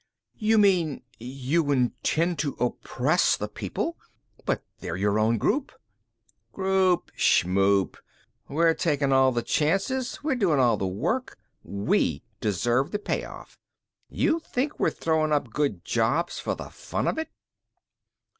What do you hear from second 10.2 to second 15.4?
we're doing the work. We deserve the payoff. You think we're throwing